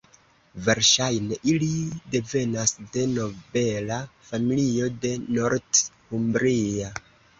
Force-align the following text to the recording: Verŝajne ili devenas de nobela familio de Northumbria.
Verŝajne 0.67 1.37
ili 1.51 1.67
devenas 2.15 2.73
de 2.95 3.03
nobela 3.11 3.99
familio 4.31 4.89
de 5.05 5.13
Northumbria. 5.37 6.91